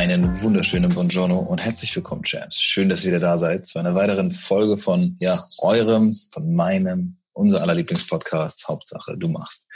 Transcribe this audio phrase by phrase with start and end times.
[0.00, 2.58] Einen wunderschönen Buongiorno und herzlich willkommen, Champs.
[2.58, 7.18] Schön, dass ihr wieder da seid zu einer weiteren Folge von ja, eurem, von meinem,
[7.34, 9.66] unser aller Lieblingspodcast, Hauptsache du machst.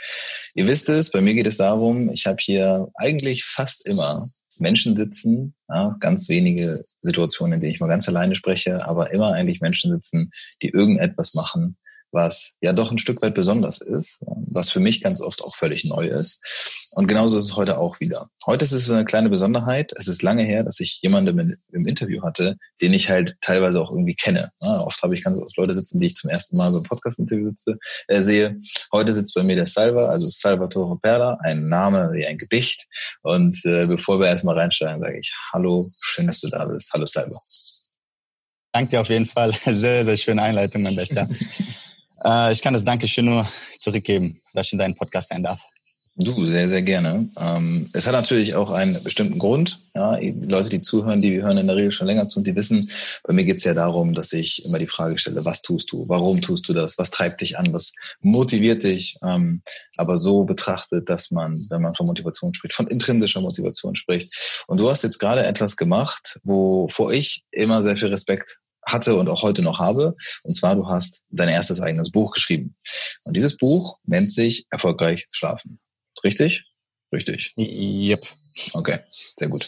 [0.55, 4.97] Ihr wisst es, bei mir geht es darum, ich habe hier eigentlich fast immer Menschen
[4.97, 9.61] sitzen, ja, ganz wenige Situationen, in denen ich mal ganz alleine spreche, aber immer eigentlich
[9.61, 10.31] Menschen sitzen,
[10.63, 11.77] die irgendetwas machen,
[12.15, 14.21] was ja doch ein Stück weit besonders ist,
[14.53, 16.89] was für mich ganz oft auch völlig neu ist.
[16.93, 18.29] Und genauso ist es heute auch wieder.
[18.45, 19.91] Heute ist es eine kleine Besonderheit.
[19.97, 23.91] Es ist lange her, dass ich jemanden im Interview hatte, den ich halt teilweise auch
[23.91, 24.49] irgendwie kenne.
[24.61, 27.49] Ja, oft habe ich ganz oft Leute sitzen, die ich zum ersten Mal beim Podcast-Interview
[27.49, 27.77] sitze,
[28.07, 28.61] äh, sehe.
[28.93, 32.85] Heute sitzt bei mir der Salva, also Salvatore Perla, ein Name wie ein Gedicht.
[33.23, 36.91] Und äh, bevor wir erstmal reinsteigen, sage ich Hallo, schön, dass du da bist.
[36.93, 37.37] Hallo Salva.
[38.71, 39.53] Danke dir auf jeden Fall.
[39.65, 41.27] Sehr, sehr schöne Einleitung, mein Bester.
[42.25, 43.47] äh, ich kann das Dankeschön nur
[43.79, 45.61] zurückgeben, dass ich in deinen Podcast sein darf.
[46.17, 47.29] Du, sehr, sehr gerne.
[47.37, 49.77] Ähm, es hat natürlich auch einen bestimmten Grund.
[49.95, 52.55] Ja, die Leute, die zuhören, die hören in der Regel schon länger zu und die
[52.55, 52.89] wissen,
[53.23, 56.05] bei mir geht es ja darum, dass ich immer die Frage stelle, was tust du?
[56.07, 56.97] Warum tust du das?
[56.97, 57.73] Was treibt dich an?
[57.73, 59.17] Was motiviert dich?
[59.25, 59.61] Ähm,
[59.97, 64.63] aber so betrachtet, dass man, wenn man von Motivation spricht, von intrinsischer Motivation spricht.
[64.67, 69.29] Und du hast jetzt gerade etwas gemacht, wovor ich immer sehr viel Respekt hatte und
[69.29, 70.15] auch heute noch habe.
[70.43, 72.75] Und zwar, du hast dein erstes eigenes Buch geschrieben.
[73.23, 75.79] Und dieses Buch nennt sich Erfolgreich Schlafen.
[76.23, 76.65] Richtig?
[77.13, 77.53] Richtig.
[77.57, 78.25] Yep.
[78.73, 79.65] Okay, sehr gut.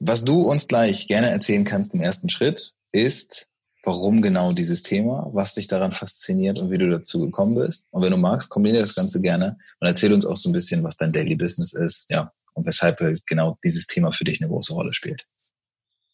[0.00, 3.48] Was du uns gleich gerne erzählen kannst im ersten Schritt, ist,
[3.84, 7.86] warum genau dieses Thema, was dich daran fasziniert und wie du dazu gekommen bist.
[7.90, 10.82] Und wenn du magst, kombiniere das Ganze gerne und erzähl uns auch so ein bisschen,
[10.82, 14.72] was dein Daily Business ist, ja, und weshalb genau dieses Thema für dich eine große
[14.72, 15.24] Rolle spielt.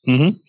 [0.04, 0.40] Mhm.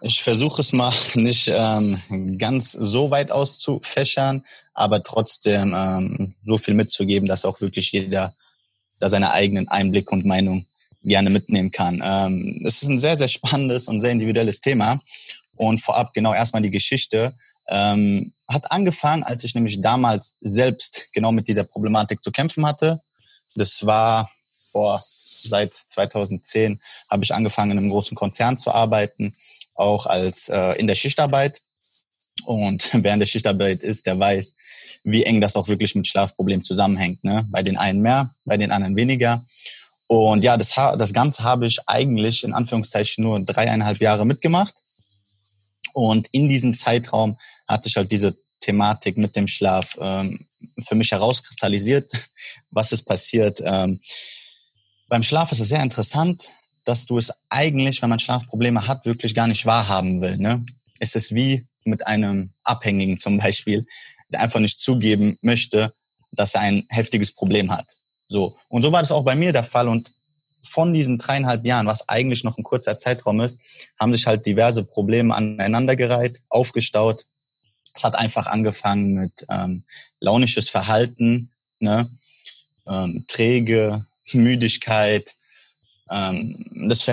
[0.00, 2.00] Ich versuche es mal nicht ähm,
[2.38, 4.44] ganz so weit auszufächern,
[4.74, 8.34] aber trotzdem ähm, so viel mitzugeben, dass auch wirklich jeder
[9.00, 10.66] da seine eigenen Einblick und Meinung
[11.02, 12.00] gerne mitnehmen kann.
[12.02, 14.98] Ähm, es ist ein sehr, sehr spannendes und sehr individuelles Thema.
[15.56, 17.34] Und vorab genau erstmal die Geschichte.
[17.68, 23.00] Ähm, hat angefangen, als ich nämlich damals selbst genau mit dieser Problematik zu kämpfen hatte.
[23.54, 24.30] Das war
[24.72, 25.00] vor
[25.48, 29.36] seit 2010 habe ich angefangen, in einem großen Konzern zu arbeiten,
[29.74, 31.60] auch als äh, in der Schichtarbeit.
[32.44, 34.54] Und während der Schichtarbeit ist, der weiß,
[35.04, 37.22] wie eng das auch wirklich mit Schlafproblemen zusammenhängt.
[37.24, 37.46] Ne?
[37.50, 39.44] Bei den einen mehr, bei den anderen weniger.
[40.06, 44.74] Und ja, das, das Ganze habe ich eigentlich in Anführungszeichen nur dreieinhalb Jahre mitgemacht.
[45.92, 50.46] Und in diesem Zeitraum hat sich halt diese Thematik mit dem Schlaf ähm,
[50.78, 52.10] für mich herauskristallisiert,
[52.70, 53.60] was ist passiert.
[53.64, 54.00] Ähm,
[55.08, 56.50] beim Schlaf ist es sehr interessant,
[56.84, 60.36] dass du es eigentlich, wenn man Schlafprobleme hat, wirklich gar nicht wahrhaben will.
[60.36, 60.64] Ne?
[60.98, 63.86] Es ist wie mit einem Abhängigen zum Beispiel,
[64.28, 65.92] der einfach nicht zugeben möchte,
[66.32, 67.96] dass er ein heftiges Problem hat.
[68.26, 68.56] So.
[68.68, 69.88] Und so war das auch bei mir der Fall.
[69.88, 70.12] Und
[70.62, 74.82] von diesen dreieinhalb Jahren, was eigentlich noch ein kurzer Zeitraum ist, haben sich halt diverse
[74.82, 77.26] Probleme aneinandergereiht, aufgestaut.
[77.94, 79.84] Es hat einfach angefangen mit ähm,
[80.20, 82.10] launisches Verhalten, ne?
[82.86, 85.34] ähm, träge Müdigkeit.
[86.14, 87.06] Ähm, das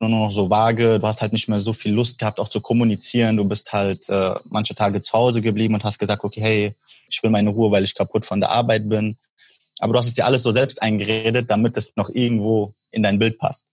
[0.00, 2.62] nur noch so vage, du hast halt nicht mehr so viel Lust gehabt, auch zu
[2.62, 3.36] kommunizieren.
[3.36, 6.74] Du bist halt äh, manche Tage zu Hause geblieben und hast gesagt, okay, hey,
[7.10, 9.18] ich will meine Ruhe, weil ich kaputt von der Arbeit bin.
[9.78, 13.18] Aber du hast es dir alles so selbst eingeredet, damit es noch irgendwo in dein
[13.18, 13.66] Bild passt.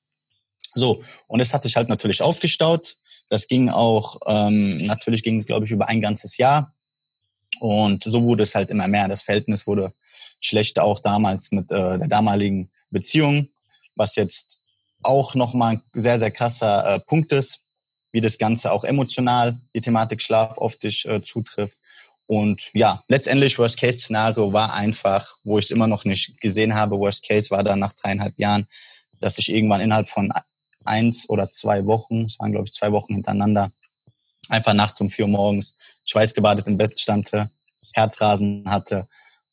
[0.76, 2.98] So, und es hat sich halt natürlich aufgestaut.
[3.30, 6.74] Das ging auch, ähm, natürlich ging es, glaube ich, über ein ganzes Jahr.
[7.60, 9.08] Und so wurde es halt immer mehr.
[9.08, 9.94] Das Verhältnis wurde
[10.42, 13.50] Schlechte auch damals mit äh, der damaligen Beziehung,
[13.98, 14.62] was jetzt
[15.04, 17.62] auch nochmal ein sehr, sehr krasser äh, Punkt ist,
[18.12, 21.78] wie das Ganze auch emotional, die Thematik Schlaf auf dich äh, zutrifft.
[22.26, 27.52] Und ja, letztendlich Worst-Case-Szenario war einfach, wo ich es immer noch nicht gesehen habe, Worst-Case
[27.52, 28.68] war dann nach dreieinhalb Jahren,
[29.20, 30.32] dass ich irgendwann innerhalb von
[30.84, 33.72] eins oder zwei Wochen, es waren glaube ich zwei Wochen hintereinander,
[34.50, 37.50] einfach nachts um vier Uhr morgens schweißgebadet im Bett stande,
[37.94, 39.08] Herzrasen hatte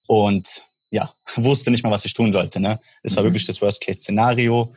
[0.06, 0.64] und
[0.94, 2.60] ja, wusste nicht mal, was ich tun sollte.
[2.60, 2.80] Ne?
[3.02, 3.28] Es war mhm.
[3.28, 4.72] wirklich das Worst-Case-Szenario.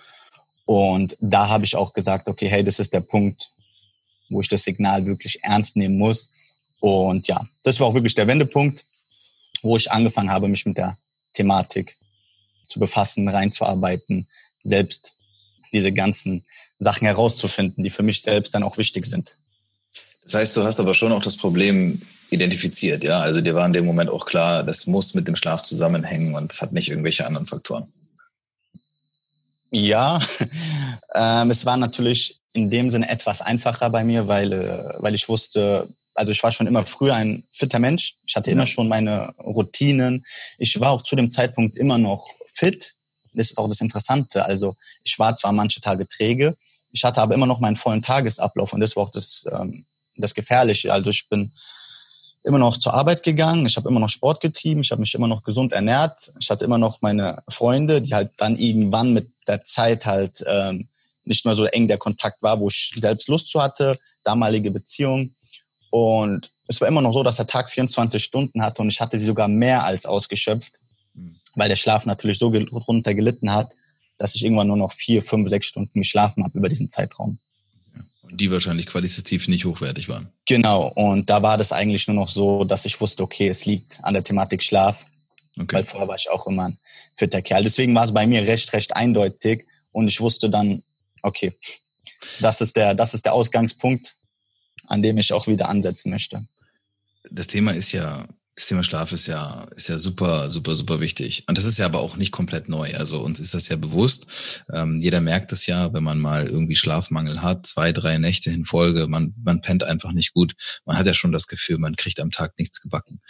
[0.65, 3.51] Und da habe ich auch gesagt, okay, hey, das ist der Punkt,
[4.29, 6.31] wo ich das Signal wirklich ernst nehmen muss
[6.79, 8.85] und ja, das war auch wirklich der Wendepunkt,
[9.61, 10.97] wo ich angefangen habe, mich mit der
[11.33, 11.97] Thematik
[12.67, 14.27] zu befassen, reinzuarbeiten,
[14.63, 15.13] selbst
[15.73, 16.45] diese ganzen
[16.79, 19.37] Sachen herauszufinden, die für mich selbst dann auch wichtig sind.
[20.23, 23.19] Das heißt, du hast aber schon auch das Problem identifiziert, ja?
[23.19, 26.51] Also dir war in dem Moment auch klar, das muss mit dem Schlaf zusammenhängen und
[26.51, 27.91] es hat nicht irgendwelche anderen Faktoren.
[29.71, 30.19] Ja,
[31.15, 35.27] ähm, es war natürlich in dem Sinne etwas einfacher bei mir, weil, äh, weil ich
[35.29, 38.15] wusste, also ich war schon immer früher ein fitter Mensch.
[38.25, 40.25] Ich hatte immer schon meine Routinen.
[40.57, 42.93] Ich war auch zu dem Zeitpunkt immer noch fit.
[43.33, 44.43] Das ist auch das Interessante.
[44.43, 46.55] Also ich war zwar manche Tage träge,
[46.91, 49.85] ich hatte aber immer noch meinen vollen Tagesablauf und das war auch das, ähm,
[50.15, 50.91] das Gefährliche.
[50.91, 51.51] Also ich bin
[52.47, 55.27] immer noch zur Arbeit gegangen, ich habe immer noch Sport getrieben, ich habe mich immer
[55.27, 59.63] noch gesund ernährt, ich hatte immer noch meine Freunde, die halt dann irgendwann mit der
[59.63, 60.87] Zeit halt ähm,
[61.25, 65.35] nicht mehr so eng der Kontakt war, wo ich selbst Lust zu hatte, damalige Beziehung.
[65.89, 69.19] Und es war immer noch so, dass der Tag 24 Stunden hatte und ich hatte
[69.19, 70.79] sie sogar mehr als ausgeschöpft,
[71.13, 71.35] mhm.
[71.55, 73.73] weil der Schlaf natürlich so runter gelitten hat,
[74.17, 77.39] dass ich irgendwann nur noch vier, fünf, sechs Stunden geschlafen habe über diesen Zeitraum.
[78.31, 80.29] Die wahrscheinlich qualitativ nicht hochwertig waren.
[80.45, 80.91] Genau.
[80.95, 84.13] Und da war das eigentlich nur noch so, dass ich wusste, okay, es liegt an
[84.13, 85.05] der Thematik Schlaf.
[85.59, 85.77] Okay.
[85.77, 86.77] Weil vorher war ich auch immer ein
[87.15, 87.63] fitter Kerl.
[87.63, 89.65] Deswegen war es bei mir recht, recht eindeutig.
[89.91, 90.83] Und ich wusste dann,
[91.23, 91.53] okay,
[92.41, 94.17] das ist der, das ist der Ausgangspunkt
[94.87, 96.45] an dem ich auch wieder ansetzen möchte.
[97.29, 98.25] Das Thema ist ja
[98.57, 101.43] das Thema Schlaf ist ja, ist ja super, super, super wichtig.
[101.47, 102.91] Und das ist ja aber auch nicht komplett neu.
[102.95, 104.63] Also uns ist das ja bewusst.
[104.73, 108.65] Ähm, jeder merkt es ja, wenn man mal irgendwie Schlafmangel hat, zwei, drei Nächte in
[108.65, 110.55] Folge, man, man pennt einfach nicht gut.
[110.85, 113.21] Man hat ja schon das Gefühl, man kriegt am Tag nichts gebacken.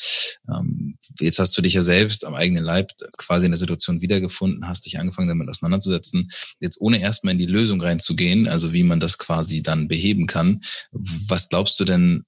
[0.50, 4.66] Ähm, jetzt hast du dich ja selbst am eigenen Leib quasi in der Situation wiedergefunden,
[4.66, 6.30] hast dich angefangen damit auseinanderzusetzen.
[6.62, 10.62] Jetzt ohne erstmal in die Lösung reinzugehen, also wie man das quasi dann beheben kann.
[10.94, 12.24] Was glaubst du denn,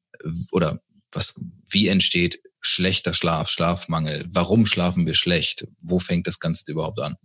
[0.51, 0.81] oder
[1.13, 4.25] was, wie entsteht schlechter Schlaf, Schlafmangel?
[4.31, 5.67] Warum schlafen wir schlecht?
[5.81, 7.15] Wo fängt das Ganze überhaupt an?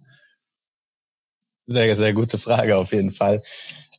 [1.66, 3.42] Sehr, sehr gute Frage auf jeden Fall.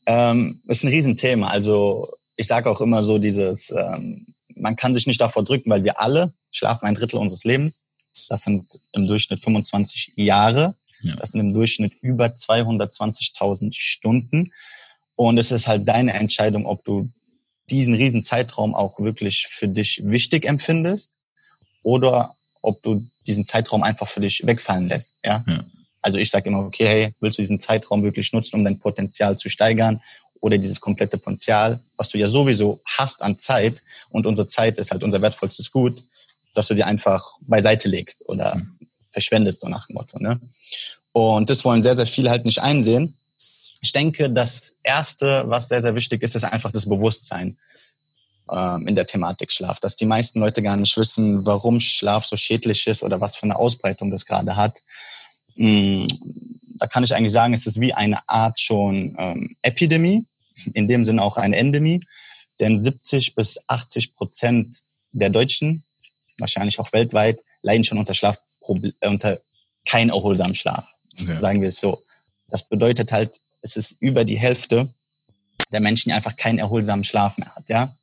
[0.06, 1.48] Ähm, ist ein Riesenthema.
[1.48, 5.84] Also ich sage auch immer so dieses, ähm, man kann sich nicht davor drücken, weil
[5.84, 7.88] wir alle schlafen ein Drittel unseres Lebens.
[8.30, 10.76] Das sind im Durchschnitt 25 Jahre.
[11.02, 11.16] Ja.
[11.16, 14.54] Das sind im Durchschnitt über 220.000 Stunden.
[15.16, 17.10] Und es ist halt deine Entscheidung, ob du
[17.70, 21.14] diesen riesen Zeitraum auch wirklich für dich wichtig empfindest
[21.86, 25.18] oder ob du diesen Zeitraum einfach für dich wegfallen lässt.
[25.24, 25.44] Ja.
[25.48, 25.64] ja.
[26.02, 29.38] Also ich sage immer, okay, hey, willst du diesen Zeitraum wirklich nutzen, um dein Potenzial
[29.38, 30.02] zu steigern
[30.42, 34.92] oder dieses komplette Potenzial, was du ja sowieso hast an Zeit und unsere Zeit ist
[34.92, 36.04] halt unser wertvollstes Gut,
[36.56, 38.88] dass du dir einfach beiseite legst oder mhm.
[39.12, 40.18] verschwendest, so nach dem Motto.
[40.18, 40.40] Ne?
[41.12, 43.16] Und das wollen sehr, sehr viele halt nicht einsehen.
[43.82, 47.58] Ich denke, das Erste, was sehr, sehr wichtig ist, ist einfach das Bewusstsein
[48.52, 52.36] ähm, in der Thematik Schlaf, dass die meisten Leute gar nicht wissen, warum Schlaf so
[52.36, 54.82] schädlich ist oder was für eine Ausbreitung das gerade hat.
[55.56, 56.06] Mm,
[56.78, 60.26] da kann ich eigentlich sagen, es ist wie eine Art schon ähm, Epidemie,
[60.74, 62.02] in dem Sinne auch eine Endemie,
[62.60, 64.78] denn 70 bis 80 Prozent
[65.12, 65.84] der Deutschen,
[66.38, 69.40] wahrscheinlich auch weltweit, leiden schon unter Schlaf, äh, unter
[69.86, 70.86] kein erholsamen Schlaf.
[71.20, 71.40] Okay.
[71.40, 72.04] Sagen wir es so.
[72.50, 74.94] Das bedeutet halt, es ist über die Hälfte
[75.72, 77.96] der Menschen, die einfach keinen erholsamen Schlaf mehr hat, ja.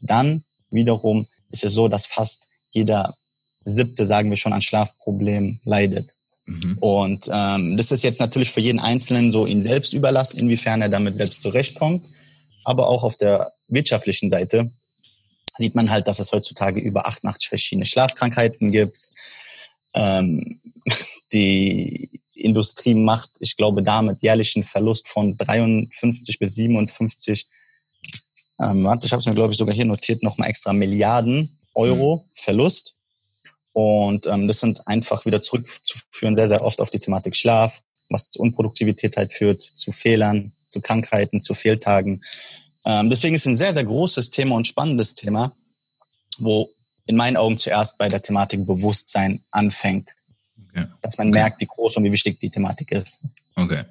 [0.00, 3.16] Dann wiederum ist es so, dass fast jeder
[3.64, 6.14] siebte, sagen wir schon, an Schlafproblemen leidet.
[6.46, 6.78] Mhm.
[6.80, 10.88] Und ähm, das ist jetzt natürlich für jeden Einzelnen so ihn selbst überlassen, inwiefern er
[10.88, 12.06] damit selbst zurechtkommt.
[12.64, 14.70] Aber auch auf der wirtschaftlichen Seite
[15.58, 18.98] sieht man halt, dass es heutzutage über 88 verschiedene Schlafkrankheiten gibt.
[19.94, 20.60] Ähm,
[21.32, 27.46] die Industrie macht, ich glaube, damit jährlichen Verlust von 53 bis 57
[28.60, 32.16] ähm, warte, ich habe es mir, glaube ich, sogar hier notiert, nochmal extra Milliarden Euro
[32.16, 32.30] mhm.
[32.34, 32.94] Verlust.
[33.72, 38.30] Und ähm, das sind einfach wieder zurückzuführen sehr, sehr oft auf die Thematik Schlaf, was
[38.30, 42.22] zu Unproduktivität halt führt, zu Fehlern, zu Krankheiten, zu Fehltagen.
[42.84, 45.52] Ähm, deswegen ist es ein sehr, sehr großes Thema und spannendes Thema,
[46.38, 46.70] wo
[47.06, 50.16] in meinen Augen zuerst bei der Thematik Bewusstsein anfängt.
[50.70, 50.86] Okay.
[51.00, 51.38] Dass man okay.
[51.38, 53.20] merkt, wie groß und wie wichtig die Thematik ist.
[53.58, 53.82] Okay.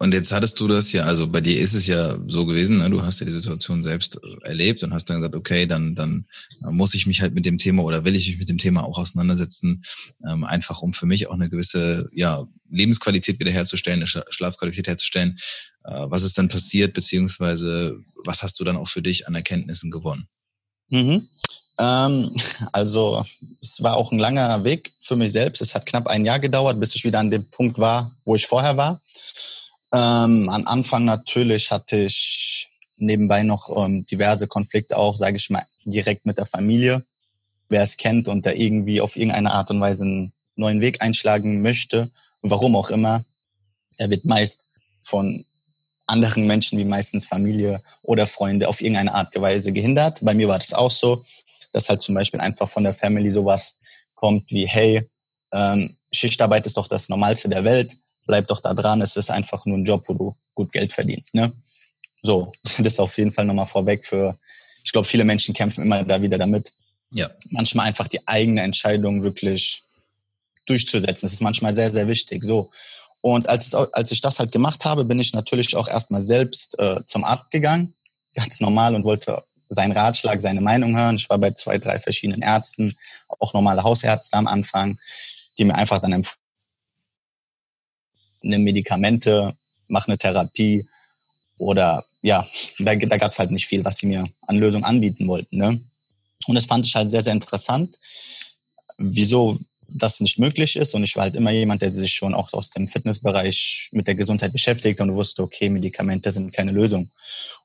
[0.00, 2.90] Und jetzt hattest du das ja, also bei dir ist es ja so gewesen, ne?
[2.90, 6.26] du hast ja die Situation selbst erlebt und hast dann gesagt, okay, dann, dann
[6.60, 8.98] muss ich mich halt mit dem Thema oder will ich mich mit dem Thema auch
[8.98, 9.82] auseinandersetzen,
[10.28, 15.38] ähm, einfach um für mich auch eine gewisse ja, Lebensqualität wiederherzustellen, eine Schlafqualität herzustellen.
[15.84, 19.92] Äh, was ist dann passiert, beziehungsweise was hast du dann auch für dich an Erkenntnissen
[19.92, 20.26] gewonnen?
[20.88, 21.28] Mhm.
[21.78, 22.34] Ähm,
[22.72, 23.24] also
[23.60, 25.60] es war auch ein langer Weg für mich selbst.
[25.60, 28.46] Es hat knapp ein Jahr gedauert, bis ich wieder an dem Punkt war, wo ich
[28.46, 29.00] vorher war.
[29.92, 35.64] Ähm, am Anfang natürlich hatte ich nebenbei noch ähm, diverse Konflikte auch, sage ich mal,
[35.84, 37.04] direkt mit der Familie.
[37.68, 41.62] Wer es kennt und der irgendwie auf irgendeine Art und Weise einen neuen Weg einschlagen
[41.62, 42.10] möchte,
[42.42, 43.24] warum auch immer,
[43.96, 44.64] er wird meist
[45.02, 45.44] von
[46.06, 50.20] anderen Menschen wie meistens Familie oder Freunde auf irgendeine Art und Weise gehindert.
[50.22, 51.24] Bei mir war das auch so
[51.74, 53.78] dass halt zum Beispiel einfach von der Family sowas
[54.14, 55.10] kommt wie, hey,
[55.52, 59.66] ähm, Schichtarbeit ist doch das Normalste der Welt, bleib doch da dran, es ist einfach
[59.66, 61.34] nur ein Job, wo du gut Geld verdienst.
[61.34, 61.52] Ne?
[62.22, 64.38] So, das ist auf jeden Fall nochmal vorweg für,
[64.84, 66.72] ich glaube, viele Menschen kämpfen immer da wieder damit.
[67.12, 67.28] Ja.
[67.50, 69.82] Manchmal einfach die eigene Entscheidung wirklich
[70.66, 71.26] durchzusetzen.
[71.26, 72.44] Das ist manchmal sehr, sehr wichtig.
[72.44, 72.70] So.
[73.20, 77.00] Und als, als ich das halt gemacht habe, bin ich natürlich auch erstmal selbst äh,
[77.06, 77.94] zum Arzt gegangen,
[78.34, 81.16] ganz normal und wollte seinen Ratschlag, seine Meinung hören.
[81.16, 82.96] Ich war bei zwei, drei verschiedenen Ärzten,
[83.28, 84.98] auch normale Hausärzte am Anfang,
[85.58, 86.40] die mir einfach dann empfohlen,
[88.42, 89.56] eine Medikamente,
[89.88, 90.88] mach eine Therapie
[91.56, 92.46] oder ja,
[92.78, 95.56] da, da gab es halt nicht viel, was sie mir an Lösungen anbieten wollten.
[95.56, 95.80] Ne?
[96.46, 97.98] Und das fand ich halt sehr, sehr interessant.
[98.96, 99.56] Wieso
[99.88, 100.94] das nicht möglich ist.
[100.94, 104.14] Und ich war halt immer jemand, der sich schon auch aus dem Fitnessbereich mit der
[104.14, 107.10] Gesundheit beschäftigt und wusste, okay, Medikamente sind keine Lösung.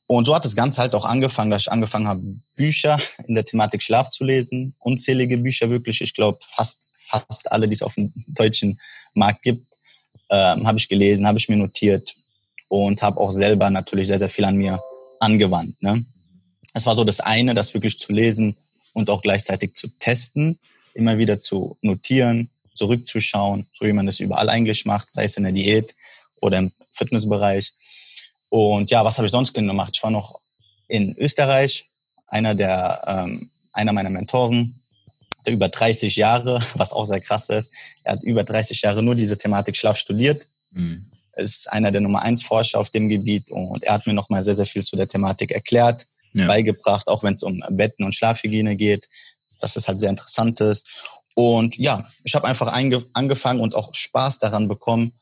[0.08, 2.22] Und so hat das Ganze halt auch angefangen, dass ich angefangen habe,
[2.56, 4.76] Bücher in der Thematik Schlaf zu lesen.
[4.80, 6.02] Unzählige Bücher wirklich.
[6.02, 8.80] Ich glaube, fast, fast alle, die es auf dem deutschen
[9.14, 9.68] Markt gibt,
[10.30, 12.16] ähm, habe ich gelesen, habe ich mir notiert
[12.68, 14.82] und habe auch selber natürlich sehr, sehr viel an mir
[15.20, 15.82] angewandt.
[15.82, 16.06] Ne?
[16.74, 18.56] Es war so das eine, das wirklich zu lesen
[18.94, 20.60] und auch gleichzeitig zu testen
[21.00, 25.44] immer wieder zu notieren, zurückzuschauen, so wie man das überall eigentlich macht, sei es in
[25.44, 25.96] der Diät
[26.42, 27.74] oder im Fitnessbereich.
[28.50, 29.94] Und ja, was habe ich sonst gemacht?
[29.96, 30.40] Ich war noch
[30.88, 31.90] in Österreich,
[32.28, 34.80] einer der, ähm, einer meiner Mentoren,
[35.46, 37.72] der über 30 Jahre, was auch sehr krass ist,
[38.04, 40.48] er hat über 30 Jahre nur diese Thematik Schlaf studiert.
[40.72, 41.06] Mhm.
[41.38, 44.56] Ist einer der Nummer eins Forscher auf dem Gebiet und er hat mir nochmal sehr,
[44.56, 46.48] sehr viel zu der Thematik erklärt, ja.
[46.48, 49.08] beigebracht, auch wenn es um Betten und Schlafhygiene geht,
[49.60, 50.88] dass es halt sehr interessant ist.
[51.36, 52.68] Und ja, ich habe einfach
[53.14, 55.14] angefangen und auch Spaß daran bekommen,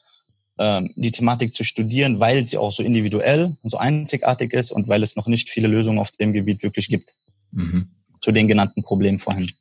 [0.60, 4.88] ähm, die Thematik zu studieren, weil sie auch so individuell und so einzigartig ist und
[4.88, 7.14] weil es noch nicht viele Lösungen auf dem Gebiet wirklich gibt.
[7.52, 7.92] Mhm.
[8.22, 9.52] Zu den genannten Problemen vorhin.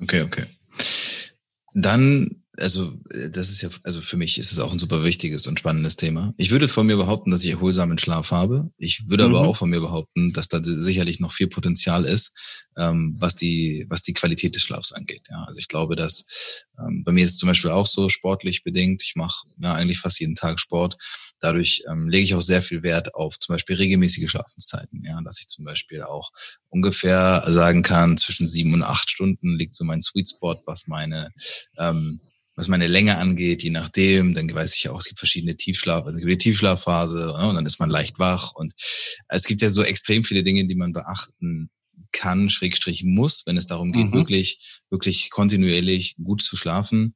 [0.00, 0.44] Okay, okay.
[1.74, 5.46] Dann also äh, das ist ja, also für mich ist es auch ein super wichtiges
[5.46, 6.34] und spannendes Thema.
[6.36, 8.70] Ich würde von mir behaupten, dass ich erholsamen Schlaf habe.
[8.76, 9.34] Ich würde mhm.
[9.34, 13.86] aber auch von mir behaupten, dass da sicherlich noch viel Potenzial ist, ähm, was die
[13.88, 15.22] was die Qualität des Schlafs angeht.
[15.30, 18.64] Ja, also ich glaube, dass ähm, bei mir ist es zum Beispiel auch so sportlich
[18.64, 19.02] bedingt.
[19.02, 20.96] Ich mache ja eigentlich fast jeden Tag Sport.
[21.40, 25.04] Dadurch ähm, lege ich auch sehr viel Wert auf zum Beispiel regelmäßige Schlafenszeiten.
[25.04, 26.30] Ja, dass ich zum Beispiel auch
[26.68, 31.30] ungefähr sagen kann, zwischen sieben und acht Stunden liegt so mein Sweet Spot, was meine
[31.78, 32.20] ähm,
[32.58, 34.34] was meine Länge angeht, je nachdem.
[34.34, 37.48] Dann weiß ich ja auch, es gibt verschiedene Tiefschlaf, also es gibt die Tiefschlafphase ne,
[37.48, 38.52] und dann ist man leicht wach.
[38.52, 38.74] Und
[39.28, 41.70] es gibt ja so extrem viele Dinge, die man beachten
[42.10, 44.12] kann, Schrägstrich muss, wenn es darum geht, mhm.
[44.12, 47.14] wirklich, wirklich kontinuierlich gut zu schlafen.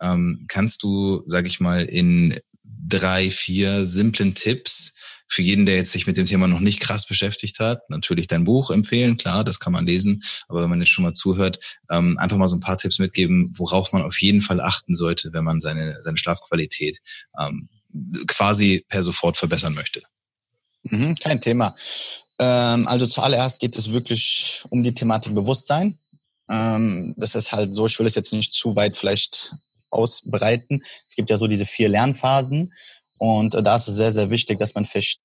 [0.00, 4.94] Ähm, kannst du, sag ich mal, in drei, vier simplen Tipps
[5.28, 8.44] für jeden, der jetzt sich mit dem Thema noch nicht krass beschäftigt hat, natürlich dein
[8.44, 10.22] Buch empfehlen, klar, das kann man lesen.
[10.48, 11.58] Aber wenn man jetzt schon mal zuhört,
[11.90, 15.32] ähm, einfach mal so ein paar Tipps mitgeben, worauf man auf jeden Fall achten sollte,
[15.32, 17.00] wenn man seine, seine Schlafqualität
[17.40, 17.68] ähm,
[18.26, 20.02] quasi per sofort verbessern möchte.
[20.84, 21.74] Mhm, kein Thema.
[22.38, 25.98] Ähm, also zuallererst geht es wirklich um die Thematik Bewusstsein.
[26.50, 29.54] Ähm, das ist halt so, ich will es jetzt nicht zu weit vielleicht
[29.90, 30.82] ausbreiten.
[31.08, 32.72] Es gibt ja so diese vier Lernphasen
[33.18, 35.22] und da ist es sehr, sehr wichtig, dass man versteht,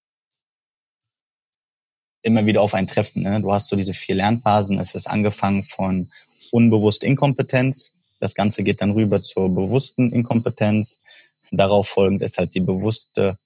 [2.21, 3.23] immer wieder auf ein Treffen.
[3.23, 3.41] Ne?
[3.41, 4.79] Du hast so diese vier Lernphasen.
[4.79, 6.11] Es ist angefangen von
[6.51, 7.93] unbewusst Inkompetenz.
[8.19, 10.99] Das Ganze geht dann rüber zur bewussten Inkompetenz.
[11.51, 13.37] Darauf folgend ist halt die bewusste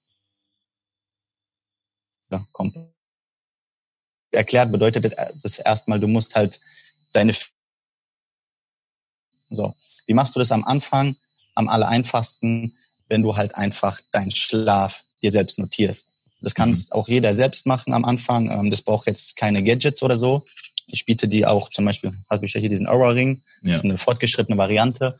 [2.30, 2.46] ja,
[4.32, 6.60] Erklärt bedeutet das erstmal, du musst halt
[7.12, 7.32] deine
[9.50, 9.74] so.
[10.06, 11.16] Wie machst du das am Anfang?
[11.54, 12.76] Am aller einfachsten
[13.14, 16.14] wenn du halt einfach deinen Schlaf dir selbst notierst.
[16.40, 16.98] Das kannst mhm.
[16.98, 18.50] auch jeder selbst machen am Anfang.
[18.50, 20.44] Ähm, das braucht jetzt keine Gadgets oder so.
[20.88, 23.40] Ich biete die auch zum Beispiel, habe ich ja hier diesen Aura Ring.
[23.62, 23.76] Das ja.
[23.76, 25.16] ist eine fortgeschrittene Variante.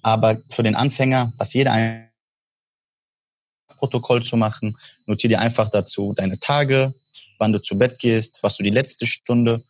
[0.00, 2.08] Aber für den Anfänger, was jeder ein
[3.76, 6.94] Protokoll zu machen, notiere dir einfach dazu deine Tage,
[7.36, 9.62] wann du zu Bett gehst, was du die letzte Stunde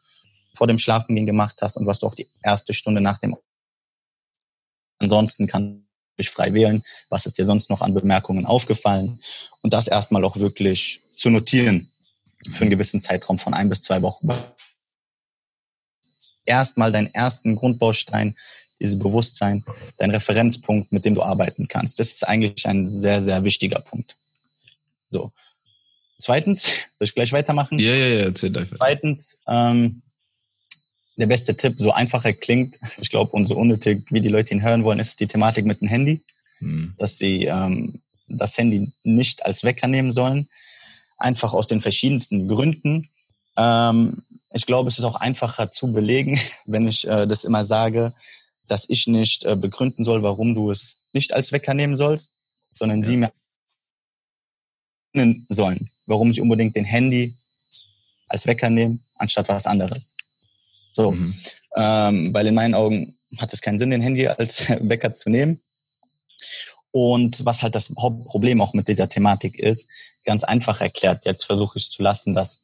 [0.54, 3.36] vor dem Schlafengehen gemacht hast und was du auch die erste Stunde nach dem.
[5.00, 5.83] Ansonsten kann
[6.16, 9.20] ich frei wählen, was ist dir sonst noch an Bemerkungen aufgefallen
[9.62, 11.90] und das erstmal auch wirklich zu notieren
[12.52, 14.28] für einen gewissen Zeitraum von ein bis zwei Wochen.
[16.44, 18.36] Erstmal deinen ersten Grundbaustein,
[18.80, 19.64] dieses Bewusstsein,
[19.96, 21.98] dein Referenzpunkt, mit dem du arbeiten kannst.
[21.98, 24.18] Das ist eigentlich ein sehr, sehr wichtiger Punkt.
[25.08, 25.32] So.
[26.20, 27.78] Zweitens, soll ich gleich weitermachen?
[27.78, 28.68] Ja, ja, ja, erzähl gleich.
[28.76, 30.02] Zweitens, ähm,
[31.16, 34.54] der beste Tipp, so einfach er klingt, ich glaube, und so unnötig, wie die Leute
[34.54, 36.20] ihn hören wollen, ist die Thematik mit dem Handy.
[36.58, 36.94] Hm.
[36.98, 40.48] Dass sie ähm, das Handy nicht als Wecker nehmen sollen.
[41.16, 43.08] Einfach aus den verschiedensten Gründen.
[43.56, 48.12] Ähm, ich glaube, es ist auch einfacher zu belegen, wenn ich äh, das immer sage,
[48.66, 52.30] dass ich nicht äh, begründen soll, warum du es nicht als Wecker nehmen sollst,
[52.74, 53.04] sondern ja.
[53.04, 53.30] sie mir
[55.48, 57.36] sollen, warum sie unbedingt den Handy
[58.26, 60.14] als Wecker nehmen, anstatt was anderes.
[60.94, 61.34] So, mhm.
[61.76, 65.60] ähm, weil in meinen Augen hat es keinen Sinn, den Handy als Wecker zu nehmen.
[66.92, 69.88] Und was halt das Hauptproblem auch mit dieser Thematik ist,
[70.24, 72.62] ganz einfach erklärt, jetzt versuche ich zu lassen, dass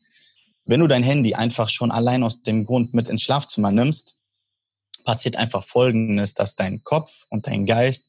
[0.64, 4.16] wenn du dein Handy einfach schon allein aus dem Grund mit ins Schlafzimmer nimmst,
[5.04, 8.06] passiert einfach Folgendes, dass dein Kopf und dein Geist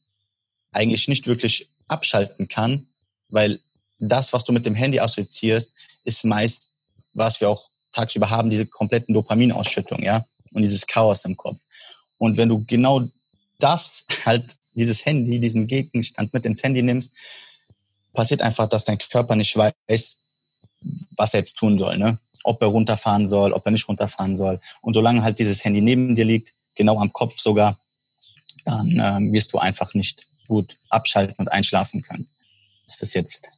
[0.70, 2.86] eigentlich nicht wirklich abschalten kann,
[3.28, 3.58] weil
[3.98, 5.72] das, was du mit dem Handy assoziierst,
[6.04, 6.68] ist meist,
[7.14, 11.62] was wir auch tagsüber haben, diese kompletten Dopaminausschüttung, ja, und dieses Chaos im Kopf.
[12.18, 13.02] Und wenn du genau
[13.58, 17.12] das halt, dieses Handy, diesen Gegenstand mit ins Handy nimmst,
[18.14, 20.16] passiert einfach, dass dein Körper nicht weiß,
[21.16, 22.18] was er jetzt tun soll, ne?
[22.44, 24.60] Ob er runterfahren soll, ob er nicht runterfahren soll.
[24.80, 27.78] Und solange halt dieses Handy neben dir liegt, genau am Kopf sogar,
[28.64, 32.28] dann ähm, wirst du einfach nicht gut abschalten und einschlafen können.
[32.86, 33.50] Das ist jetzt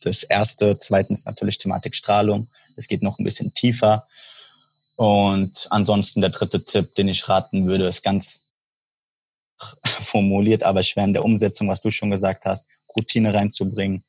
[0.00, 0.78] das erste.
[0.78, 2.48] Zweitens natürlich Thematik Strahlung.
[2.76, 4.06] Es geht noch ein bisschen tiefer.
[4.96, 8.44] Und ansonsten der dritte Tipp, den ich raten würde, ist ganz
[9.84, 14.04] formuliert, aber schwer in der Umsetzung, was du schon gesagt hast, Routine reinzubringen,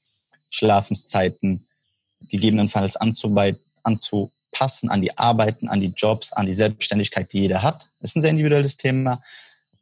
[0.50, 1.68] Schlafenszeiten,
[2.30, 7.88] gegebenenfalls anzupassen an die Arbeiten, an die Jobs, an die Selbstständigkeit, die jeder hat.
[8.00, 9.22] Das ist ein sehr individuelles Thema.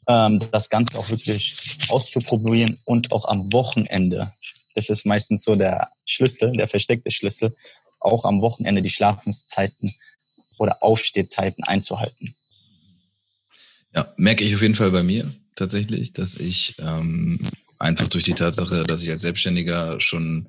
[0.08, 4.34] Ähm, das Ganze auch wirklich auszuprobieren und auch am Wochenende
[4.80, 7.56] das ist meistens so der Schlüssel, der versteckte Schlüssel,
[8.00, 9.94] auch am Wochenende die Schlafenszeiten
[10.58, 12.36] oder Aufstehzeiten einzuhalten.
[13.96, 17.40] Ja, merke ich auf jeden Fall bei mir tatsächlich, dass ich ähm,
[17.80, 20.48] einfach durch die Tatsache, dass ich als Selbstständiger schon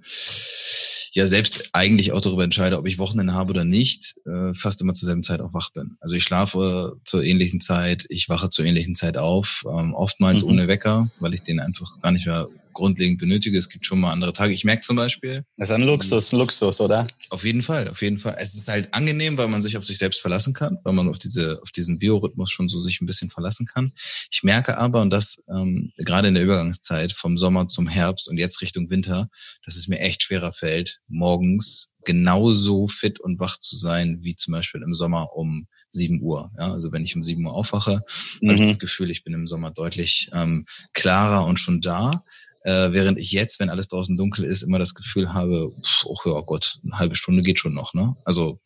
[1.13, 4.95] ja selbst eigentlich auch darüber entscheide, ob ich Wochenende habe oder nicht, äh, fast immer
[4.95, 5.97] zur selben Zeit auch wach bin.
[6.01, 10.51] Also ich schlafe zur ähnlichen Zeit, ich wache zur ähnlichen Zeit auf, ähm, oftmals mhm.
[10.51, 13.59] ohne Wecker, weil ich den einfach gar nicht mehr grundlegend benötige.
[13.59, 14.53] Es gibt schon mal andere Tage.
[14.53, 15.45] Ich merke zum Beispiel.
[15.57, 17.07] Das ist ein Luxus, ein Luxus, oder?
[17.31, 18.37] Auf jeden Fall, auf jeden Fall.
[18.39, 21.19] Es ist halt angenehm, weil man sich auf sich selbst verlassen kann, weil man auf
[21.19, 23.93] diese, auf diesen Biorhythmus schon so sich ein bisschen verlassen kann.
[24.31, 28.39] Ich merke aber, und das ähm, gerade in der Übergangszeit vom Sommer zum Herbst und
[28.39, 29.29] jetzt Richtung Winter,
[29.65, 34.53] dass es mir echt schwerer fällt, morgens genauso fit und wach zu sein, wie zum
[34.53, 36.51] Beispiel im Sommer um 7 Uhr.
[36.59, 38.03] Ja, also wenn ich um 7 Uhr aufwache,
[38.41, 38.51] mhm.
[38.51, 42.25] habe ich das Gefühl, ich bin im Sommer deutlich ähm, klarer und schon da.
[42.63, 46.17] Äh, während ich jetzt, wenn alles draußen dunkel ist, immer das Gefühl habe, pff, oh
[46.27, 47.95] ja Gott, eine halbe Stunde geht schon noch.
[47.95, 48.15] Ne?
[48.25, 48.61] Also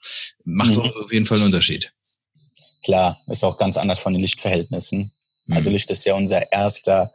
[0.45, 0.93] macht mhm.
[1.03, 1.93] auf jeden Fall einen Unterschied.
[2.83, 5.13] Klar, ist auch ganz anders von den Lichtverhältnissen.
[5.47, 5.57] Mhm.
[5.57, 7.13] Also Licht ist ja unser erster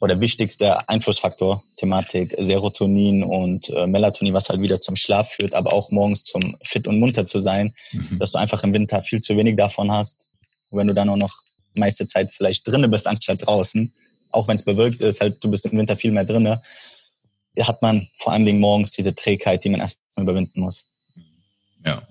[0.00, 5.74] oder wichtigster Einflussfaktor, Thematik Serotonin und äh, Melatonin, was halt wieder zum Schlaf führt, aber
[5.74, 8.18] auch morgens zum fit und munter zu sein, mhm.
[8.18, 10.28] dass du einfach im Winter viel zu wenig davon hast.
[10.70, 11.34] Und wenn du dann auch noch
[11.74, 13.92] meiste Zeit vielleicht drinnen bist anstatt draußen,
[14.30, 16.62] auch wenn es bewölkt ist, halt du bist im Winter viel mehr drinne,
[17.60, 20.86] hat man vor allen Dingen morgens diese Trägheit, die man erstmal überwinden muss.
[21.84, 22.02] Ja.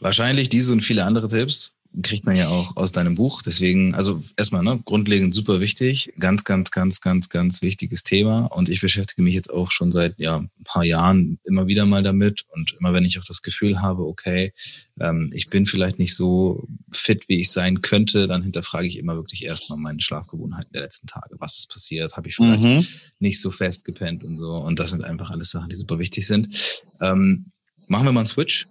[0.00, 3.42] Wahrscheinlich diese und viele andere Tipps kriegt man ja auch aus deinem Buch.
[3.42, 6.12] Deswegen, also erstmal, ne, grundlegend super wichtig.
[6.18, 8.46] Ganz, ganz, ganz, ganz, ganz wichtiges Thema.
[8.46, 12.02] Und ich beschäftige mich jetzt auch schon seit ja, ein paar Jahren immer wieder mal
[12.02, 12.44] damit.
[12.50, 14.52] Und immer wenn ich auch das Gefühl habe, okay,
[15.00, 19.16] ähm, ich bin vielleicht nicht so fit, wie ich sein könnte, dann hinterfrage ich immer
[19.16, 21.36] wirklich erstmal meine Schlafgewohnheiten der letzten Tage.
[21.40, 22.16] Was ist passiert?
[22.16, 22.86] Habe ich vielleicht mhm.
[23.18, 24.56] nicht so fest gepennt und so.
[24.56, 26.84] Und das sind einfach alles Sachen, die super wichtig sind.
[27.00, 27.52] Ähm,
[27.86, 28.66] machen wir mal einen Switch.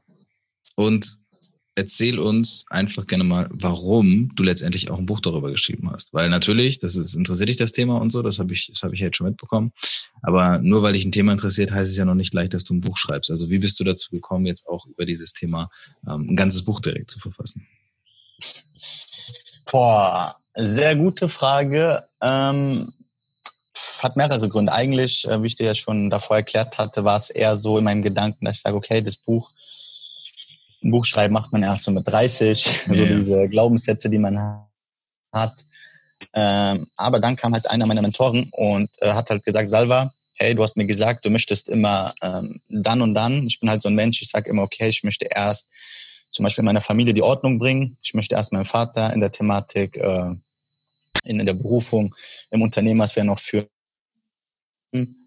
[0.75, 1.20] Und
[1.75, 6.13] erzähl uns einfach gerne mal, warum du letztendlich auch ein Buch darüber geschrieben hast.
[6.13, 8.93] Weil natürlich, das ist, interessiert dich das Thema und so, das habe ich, das habe
[8.93, 9.71] ich jetzt schon mitbekommen.
[10.21, 12.73] Aber nur weil dich ein Thema interessiert, heißt es ja noch nicht gleich, dass du
[12.73, 13.31] ein Buch schreibst.
[13.31, 15.69] Also wie bist du dazu gekommen, jetzt auch über dieses Thema
[16.07, 17.65] ähm, ein ganzes Buch direkt zu verfassen?
[19.71, 22.03] Boah, Sehr gute Frage.
[22.21, 22.91] Ähm,
[24.03, 24.73] hat mehrere Gründe.
[24.73, 27.85] Eigentlich, äh, wie ich dir ja schon davor erklärt hatte, war es eher so in
[27.85, 29.51] meinem Gedanken, dass ich sage, okay, das Buch,
[30.83, 34.37] ein Buch schreiben macht man erst so mit 30, ja, so diese Glaubenssätze, die man
[35.31, 35.65] hat.
[36.33, 40.55] Ähm, aber dann kam halt einer meiner Mentoren und äh, hat halt gesagt, Salva, hey,
[40.55, 43.45] du hast mir gesagt, du möchtest immer ähm, dann und dann.
[43.47, 45.67] Ich bin halt so ein Mensch, ich sage immer, okay, ich möchte erst
[46.31, 47.97] zum Beispiel meiner Familie die Ordnung bringen.
[48.01, 50.31] Ich möchte erst meinem Vater in der Thematik, äh,
[51.23, 52.15] in, in der Berufung,
[52.49, 53.67] im Unternehmerswerden noch führen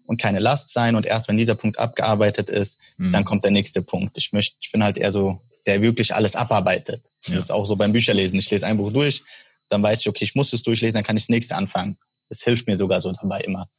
[0.05, 0.95] und keine Last sein.
[0.95, 3.11] Und erst wenn dieser Punkt abgearbeitet ist, mhm.
[3.11, 4.17] dann kommt der nächste Punkt.
[4.17, 7.01] Ich möchte, ich bin halt eher so, der wirklich alles abarbeitet.
[7.25, 7.35] Ja.
[7.35, 8.39] Das ist auch so beim Bücherlesen.
[8.39, 9.23] Ich lese ein Buch durch,
[9.69, 11.97] dann weiß ich, okay, ich muss es durchlesen, dann kann ich das nächste anfangen.
[12.29, 13.69] Das hilft mir sogar so dabei immer.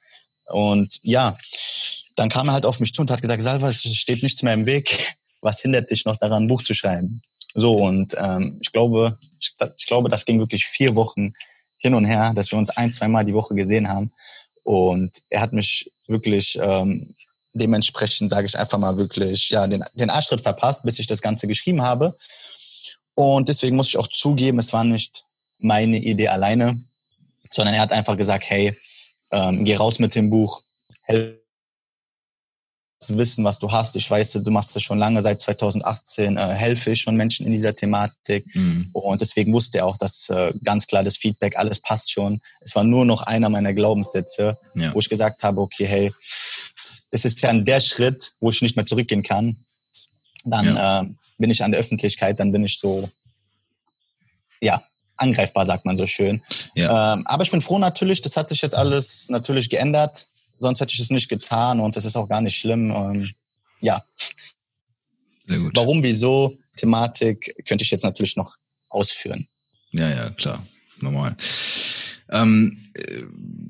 [0.47, 1.37] Und ja,
[2.15, 4.55] dann kam er halt auf mich zu und hat gesagt, Salva, es steht nichts mehr
[4.55, 5.17] im Weg.
[5.41, 7.23] Was hindert dich noch daran, ein Buch zu schreiben?
[7.55, 11.33] So, und ähm, ich glaube, ich, ich glaube, das ging wirklich vier Wochen
[11.79, 14.13] hin und her, dass wir uns ein, zwei Mal die Woche gesehen haben.
[14.63, 17.15] Und er hat mich wirklich ähm,
[17.57, 21.47] dementsprechend, sage ich einfach mal wirklich, ja, den, den Arschtritt verpasst, bis ich das Ganze
[21.47, 22.17] geschrieben habe.
[23.15, 25.25] Und deswegen muss ich auch zugeben, es war nicht
[25.59, 26.81] meine Idee alleine,
[27.51, 28.77] sondern er hat einfach gesagt, hey,
[29.33, 30.63] ähm, geh raus mit dem Buch,
[31.03, 31.37] helf
[33.09, 33.95] wissen, was du hast.
[33.97, 37.53] Ich weiß, du machst das schon lange, seit 2018 äh, helfe ich schon Menschen in
[37.53, 38.47] dieser Thematik.
[38.55, 38.89] Mhm.
[38.93, 42.41] Und deswegen wusste er auch, dass äh, ganz klar das Feedback, alles passt schon.
[42.61, 44.95] Es war nur noch einer meiner Glaubenssätze, ja.
[44.95, 46.13] wo ich gesagt habe, okay, hey,
[47.17, 49.57] es ist ja der Schritt, wo ich nicht mehr zurückgehen kann.
[50.45, 51.01] Dann ja.
[51.01, 51.07] äh,
[51.39, 53.11] bin ich an der Öffentlichkeit, dann bin ich so,
[54.61, 54.85] ja,
[55.17, 56.43] angreifbar, sagt man so schön.
[56.75, 57.15] Ja.
[57.15, 60.29] Ähm, aber ich bin froh natürlich, das hat sich jetzt alles natürlich geändert.
[60.59, 62.91] Sonst hätte ich es nicht getan und das ist auch gar nicht schlimm.
[62.91, 63.31] Ähm,
[63.81, 64.05] ja.
[65.45, 65.73] Sehr gut.
[65.75, 68.53] Warum, wieso, Thematik könnte ich jetzt natürlich noch
[68.91, 69.49] ausführen.
[69.93, 70.63] Ja, ja, klar.
[71.01, 71.37] Normal.
[72.33, 73.23] Ähm, äh,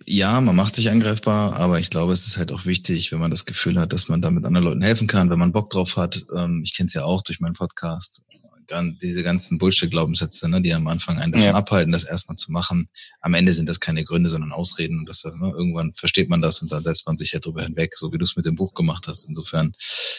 [0.06, 3.30] ja, man macht sich angreifbar, aber ich glaube, es ist halt auch wichtig, wenn man
[3.30, 6.24] das Gefühl hat, dass man damit anderen Leuten helfen kann, wenn man Bock drauf hat.
[6.34, 8.22] Ähm, ich kenne es ja auch durch meinen Podcast
[9.02, 11.54] diese ganzen Bullshit-Glaubenssätze, ne, die am Anfang einen davon ja.
[11.54, 12.88] abhalten, das erstmal zu machen.
[13.20, 14.98] Am Ende sind das keine Gründe, sondern Ausreden.
[14.98, 17.96] Und das, ne, irgendwann versteht man das und dann setzt man sich ja drüber hinweg,
[17.96, 19.24] so wie du es mit dem Buch gemacht hast.
[19.24, 19.74] Insofern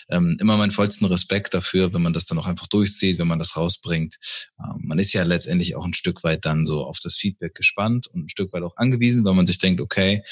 [0.09, 3.39] ähm, immer meinen vollsten Respekt dafür, wenn man das dann auch einfach durchzieht, wenn man
[3.39, 4.17] das rausbringt.
[4.59, 8.07] Ähm, man ist ja letztendlich auch ein Stück weit dann so auf das Feedback gespannt
[8.07, 10.23] und ein Stück weit auch angewiesen, weil man sich denkt, okay,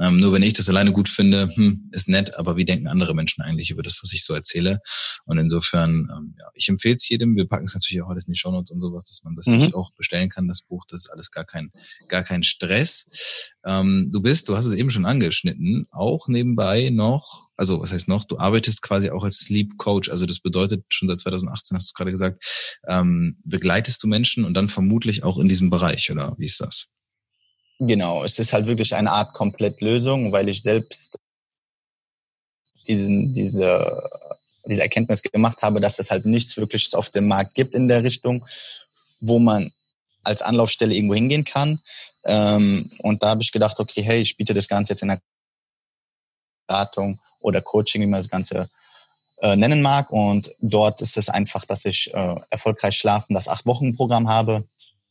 [0.00, 3.14] ähm, nur wenn ich das alleine gut finde, hm, ist nett, aber wie denken andere
[3.14, 4.80] Menschen eigentlich über das, was ich so erzähle?
[5.24, 7.36] Und insofern, ähm, ja, ich empfehle es jedem.
[7.36, 9.60] Wir packen es natürlich auch alles in die Shownotes und sowas, dass man das mhm.
[9.60, 10.84] sich auch bestellen kann, das Buch.
[10.88, 11.70] Das ist alles gar kein,
[12.08, 13.52] gar kein Stress.
[13.64, 18.08] Ähm, du bist, du hast es eben schon angeschnitten, auch nebenbei noch, also was heißt
[18.08, 20.10] noch, du arbeitest quasi auch als Sleep Coach.
[20.10, 22.44] Also das bedeutet, schon seit 2018 hast du gerade gesagt,
[22.86, 26.88] ähm, begleitest du Menschen und dann vermutlich auch in diesem Bereich, oder wie ist das?
[27.78, 31.18] Genau, es ist halt wirklich eine Art Komplettlösung, weil ich selbst
[32.86, 34.02] diesen, diese
[34.66, 38.02] diese Erkenntnis gemacht habe, dass es halt nichts wirklich auf dem Markt gibt in der
[38.02, 38.44] Richtung,
[39.20, 39.72] wo man
[40.22, 41.80] als Anlaufstelle irgendwo hingehen kann.
[42.24, 45.20] Ähm, und da habe ich gedacht, okay, hey, ich biete das Ganze jetzt in der
[46.66, 48.70] Beratung oder Coaching, wie man das Ganze
[49.42, 50.10] äh, nennen mag.
[50.10, 54.66] Und dort ist es einfach, dass ich äh, erfolgreich schlafen, das Acht-Wochen-Programm habe.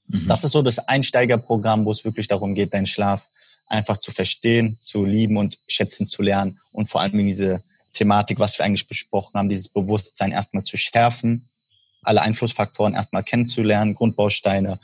[0.07, 0.27] Mhm.
[0.27, 3.27] Das ist so das Einsteigerprogramm, wo es wirklich darum geht, deinen Schlaf
[3.67, 7.63] einfach zu verstehen, zu lieben und schätzen zu lernen und vor allem diese
[7.93, 11.47] Thematik, was wir eigentlich besprochen haben, dieses Bewusstsein erstmal zu schärfen,
[12.01, 14.79] alle Einflussfaktoren erstmal kennenzulernen, Grundbausteine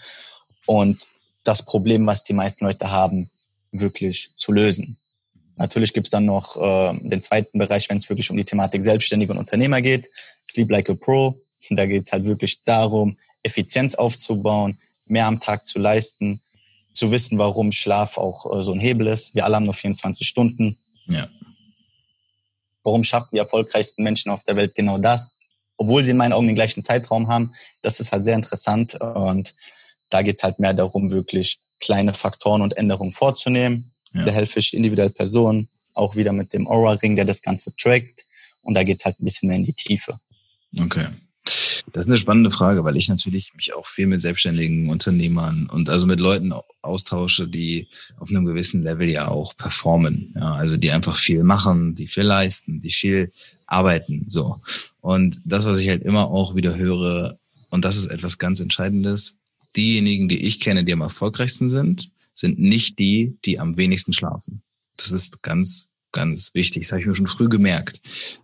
[0.65, 1.07] und
[1.43, 3.29] das Problem, was die meisten Leute haben,
[3.71, 4.97] wirklich zu lösen.
[5.55, 9.33] Natürlich gibt's dann noch äh, den zweiten Bereich, wenn es wirklich um die Thematik Selbstständige
[9.33, 10.09] und Unternehmer geht.
[10.49, 11.41] Sleep Like a Pro.
[11.69, 16.41] Da geht's halt wirklich darum, Effizienz aufzubauen, mehr am Tag zu leisten,
[16.93, 19.35] zu wissen, warum Schlaf auch äh, so ein Hebel ist.
[19.35, 20.77] Wir alle haben nur 24 Stunden.
[21.07, 21.27] Ja.
[22.83, 25.31] Warum schaffen die erfolgreichsten Menschen auf der Welt genau das?
[25.77, 27.53] Obwohl sie in meinen Augen den gleichen Zeitraum haben.
[27.81, 28.99] Das ist halt sehr interessant.
[28.99, 29.55] Und
[30.09, 33.91] da geht es halt mehr darum, wirklich kleine Faktoren und Änderungen vorzunehmen.
[34.13, 34.25] Ja.
[34.25, 38.25] Da helfe ich individuell Personen, auch wieder mit dem Aura-Ring, der das Ganze trackt.
[38.61, 40.19] Und da geht es halt ein bisschen mehr in die Tiefe.
[40.77, 41.07] Okay.
[41.91, 45.89] Das ist eine spannende Frage, weil ich natürlich mich auch viel mit selbstständigen Unternehmern und
[45.89, 50.33] also mit Leuten austausche, die auf einem gewissen Level ja auch performen.
[50.35, 53.31] Ja, also die einfach viel machen, die viel leisten, die viel
[53.67, 54.61] arbeiten, so.
[55.01, 57.37] Und das, was ich halt immer auch wieder höre,
[57.69, 59.35] und das ist etwas ganz Entscheidendes,
[59.75, 64.61] diejenigen, die ich kenne, die am erfolgreichsten sind, sind nicht die, die am wenigsten schlafen.
[64.97, 66.83] Das ist ganz ganz wichtig.
[66.83, 68.01] Das habe ich mir schon früh gemerkt.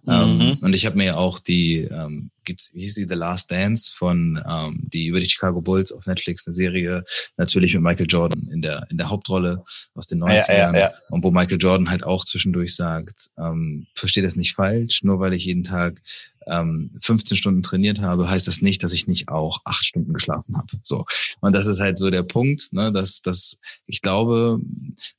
[0.08, 0.41] Ähm, mhm.
[0.41, 3.51] Ähm, und ich habe mir ja auch die, ähm, gibt's, wie hieß sie, The Last
[3.51, 7.04] Dance von ähm, die über die Chicago Bulls auf Netflix, eine Serie,
[7.38, 9.63] natürlich mit Michael Jordan in der in der Hauptrolle
[9.95, 10.47] aus den 90ern.
[10.47, 10.93] Ja, ja, ja.
[11.10, 15.34] Und wo Michael Jordan halt auch zwischendurch sagt, ähm, verstehe das nicht falsch, nur weil
[15.34, 16.01] ich jeden Tag
[16.47, 20.55] ähm, 15 Stunden trainiert habe, heißt das nicht, dass ich nicht auch acht Stunden geschlafen
[20.55, 20.67] habe.
[20.84, 21.05] So.
[21.41, 24.60] Und das ist halt so der Punkt, ne, dass, dass ich glaube,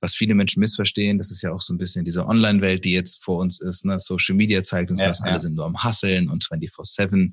[0.01, 3.25] was viele Menschen missverstehen, das ist ja auch so ein bisschen diese Online-Welt, die jetzt
[3.25, 3.85] vor uns ist.
[3.85, 3.99] Ne?
[3.99, 5.27] Social Media zeigt uns, ja, dass ja.
[5.27, 7.33] alle sind nur am Hasseln und 24-7.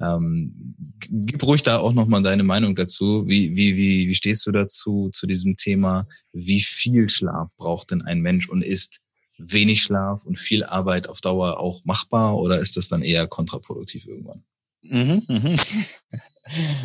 [0.00, 3.24] Ähm, gib ruhig da auch nochmal deine Meinung dazu.
[3.26, 6.06] Wie, wie, wie, wie stehst du dazu, zu diesem Thema?
[6.32, 9.00] Wie viel Schlaf braucht denn ein Mensch und ist
[9.38, 14.06] wenig Schlaf und viel Arbeit auf Dauer auch machbar oder ist das dann eher kontraproduktiv
[14.06, 14.44] irgendwann?
[14.82, 15.56] Mhm, mhm.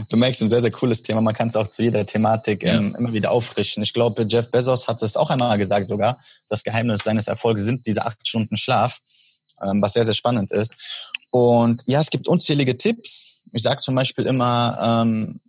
[0.08, 1.20] Du merkst, ein sehr, sehr cooles Thema.
[1.20, 3.84] Man kann es auch zu jeder Thematik ähm, immer wieder auffrischen.
[3.84, 6.22] Ich glaube, Jeff Bezos hat es auch einmal gesagt sogar.
[6.48, 9.00] Das Geheimnis seines Erfolges sind diese acht Stunden Schlaf,
[9.62, 11.12] ähm, was sehr, sehr spannend ist.
[11.30, 13.44] Und ja, es gibt unzählige Tipps.
[13.52, 15.42] Ich sage zum Beispiel immer ähm,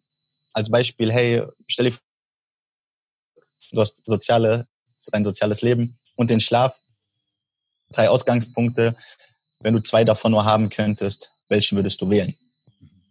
[0.53, 2.03] als Beispiel, hey, stell dir vor,
[3.73, 4.67] du hast soziale,
[5.13, 6.81] ein soziales Leben und den Schlaf
[7.93, 8.97] drei Ausgangspunkte.
[9.61, 12.35] Wenn du zwei davon nur haben könntest, welchen würdest du wählen?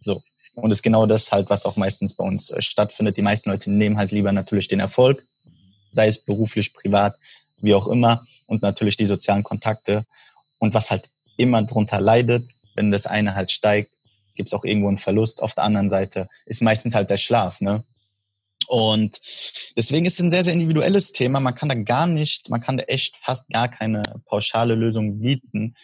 [0.02, 0.22] So.
[0.54, 3.16] Und ist genau das halt, was auch meistens bei uns äh, stattfindet.
[3.16, 5.24] Die meisten Leute nehmen halt lieber natürlich den Erfolg,
[5.92, 7.16] sei es beruflich, privat,
[7.58, 10.04] wie auch immer, und natürlich die sozialen Kontakte.
[10.58, 13.90] Und was halt immer drunter leidet, wenn das eine halt steigt,
[14.34, 15.42] gibt es auch irgendwo einen Verlust.
[15.42, 17.60] Auf der anderen Seite ist meistens halt der Schlaf.
[17.60, 17.84] Ne?
[18.70, 19.18] Und
[19.76, 21.40] deswegen ist es ein sehr, sehr individuelles Thema.
[21.40, 25.74] Man kann da gar nicht, man kann da echt fast gar keine pauschale Lösung bieten.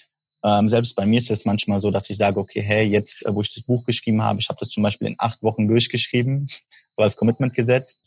[0.45, 3.35] Ähm, selbst bei mir ist es manchmal so, dass ich sage, okay, hey, jetzt, äh,
[3.35, 6.47] wo ich das Buch geschrieben habe, ich habe das zum Beispiel in acht Wochen durchgeschrieben,
[6.97, 7.99] so als Commitment gesetzt.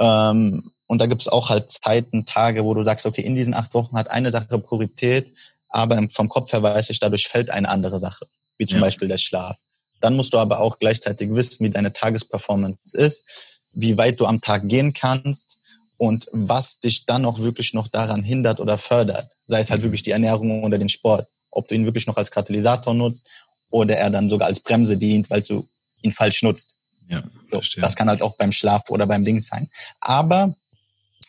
[0.00, 3.54] Ähm, und da gibt es auch halt Zeiten, Tage, wo du sagst, okay, in diesen
[3.54, 5.32] acht Wochen hat eine Sache Priorität,
[5.68, 8.26] aber vom Kopf her weiß ich, dadurch fällt eine andere Sache,
[8.58, 8.86] wie zum ja.
[8.86, 9.56] Beispiel der Schlaf.
[10.00, 14.40] Dann musst du aber auch gleichzeitig wissen, wie deine Tagesperformance ist wie weit du am
[14.40, 15.58] Tag gehen kannst
[15.98, 19.36] und was dich dann auch wirklich noch daran hindert oder fördert.
[19.46, 19.84] Sei es halt mhm.
[19.84, 21.28] wirklich die Ernährung oder den Sport.
[21.50, 23.28] Ob du ihn wirklich noch als Katalysator nutzt
[23.70, 25.68] oder er dann sogar als Bremse dient, weil du
[26.02, 26.76] ihn falsch nutzt.
[27.08, 29.70] Ja, so, das kann halt auch beim Schlaf oder beim Ding sein.
[30.00, 30.54] Aber,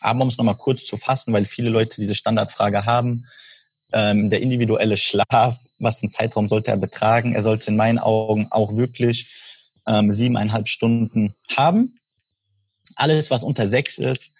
[0.00, 3.26] aber um es nochmal kurz zu fassen, weil viele Leute diese Standardfrage haben,
[3.92, 7.34] ähm, der individuelle Schlaf, was einen Zeitraum sollte er betragen?
[7.34, 9.30] Er sollte in meinen Augen auch wirklich
[9.86, 11.97] ähm, siebeneinhalb Stunden haben
[12.98, 14.32] alles, was unter sechs ist,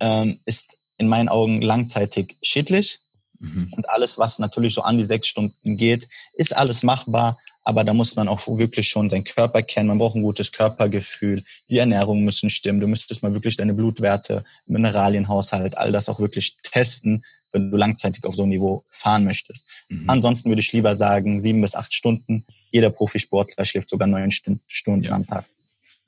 [0.00, 3.00] ähm, ist in meinen Augen langzeitig schädlich.
[3.38, 3.72] Mhm.
[3.72, 7.38] Und alles, was natürlich so an die sechs Stunden geht, ist alles machbar.
[7.62, 9.88] Aber da muss man auch wirklich schon seinen Körper kennen.
[9.88, 11.42] Man braucht ein gutes Körpergefühl.
[11.68, 12.78] Die Ernährung müssen stimmen.
[12.78, 18.24] Du müsstest mal wirklich deine Blutwerte, Mineralienhaushalt, all das auch wirklich testen, wenn du langzeitig
[18.24, 19.66] auf so ein Niveau fahren möchtest.
[19.88, 20.08] Mhm.
[20.08, 22.46] Ansonsten würde ich lieber sagen, sieben bis acht Stunden.
[22.70, 25.12] Jeder Profisportler schläft sogar neun Stunden ja.
[25.12, 25.46] am Tag.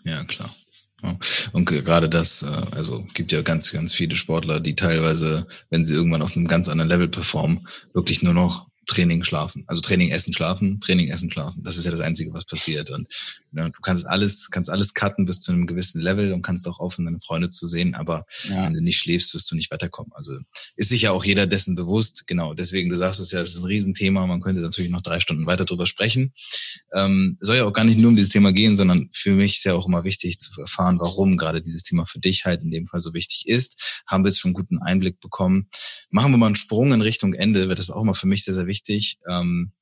[0.05, 0.55] Ja, klar.
[1.53, 5.95] Und gerade das, äh, also gibt ja ganz, ganz viele Sportler, die teilweise, wenn sie
[5.95, 9.65] irgendwann auf einem ganz anderen Level performen, wirklich nur noch Training, schlafen.
[9.67, 11.63] Also Training, Essen, Schlafen, Training, Essen, Schlafen.
[11.63, 12.91] Das ist ja das Einzige, was passiert.
[12.91, 13.07] Und
[13.53, 16.81] ja, du kannst alles, kannst alles cutten bis zu einem gewissen Level und kannst auch
[16.81, 17.95] aufhören, deine Freunde zu sehen.
[17.95, 18.65] Aber ja.
[18.65, 20.13] wenn du nicht schläfst, wirst du nicht weiterkommen.
[20.15, 20.39] Also
[20.77, 22.27] ist sich ja auch jeder dessen bewusst.
[22.27, 22.55] Genau.
[22.55, 24.27] Deswegen, du sagst es ja, es ist ein Riesenthema.
[24.27, 26.33] Man könnte natürlich noch drei Stunden weiter drüber sprechen.
[26.95, 29.65] Ähm, soll ja auch gar nicht nur um dieses Thema gehen, sondern für mich ist
[29.65, 32.87] ja auch immer wichtig zu erfahren, warum gerade dieses Thema für dich halt in dem
[32.87, 34.03] Fall so wichtig ist.
[34.07, 35.69] Haben wir jetzt schon einen guten Einblick bekommen.
[36.11, 38.55] Machen wir mal einen Sprung in Richtung Ende, wird das auch mal für mich sehr,
[38.55, 38.78] sehr wichtig.
[39.29, 39.73] Ähm,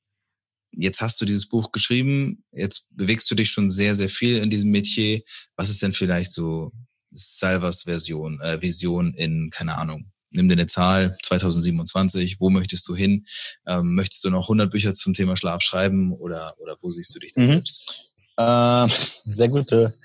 [0.71, 4.49] jetzt hast du dieses Buch geschrieben, jetzt bewegst du dich schon sehr, sehr viel in
[4.49, 5.21] diesem Metier.
[5.55, 6.71] Was ist denn vielleicht so
[7.11, 12.95] Salvas Version, äh, Vision in, keine Ahnung, nimm dir eine Zahl, 2027, wo möchtest du
[12.95, 13.25] hin?
[13.65, 17.19] Ähm, möchtest du noch 100 Bücher zum Thema Schlaf schreiben oder, oder wo siehst du
[17.19, 17.45] dich da mhm.
[17.45, 18.11] selbst?
[18.39, 18.91] Ähm,
[19.25, 19.97] sehr gute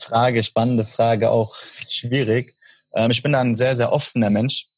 [0.00, 2.56] Frage, spannende Frage, auch schwierig.
[2.94, 4.68] Ähm, ich bin da ein sehr, sehr offener Mensch.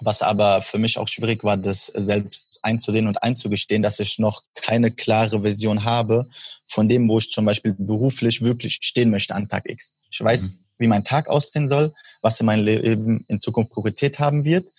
[0.00, 4.42] Was aber für mich auch schwierig war, das selbst einzusehen und einzugestehen, dass ich noch
[4.54, 6.28] keine klare Vision habe
[6.66, 9.96] von dem, wo ich zum Beispiel beruflich wirklich stehen möchte an Tag X.
[10.10, 10.58] Ich weiß, mhm.
[10.78, 14.72] wie mein Tag aussehen soll, was in meinem Leben in Zukunft Priorität haben wird,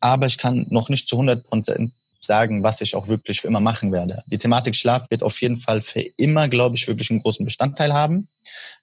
[0.00, 3.60] aber ich kann noch nicht zu 100 Prozent sagen, was ich auch wirklich für immer
[3.60, 4.22] machen werde.
[4.26, 7.92] Die Thematik Schlaf wird auf jeden Fall für immer, glaube ich, wirklich einen großen Bestandteil
[7.92, 8.28] haben.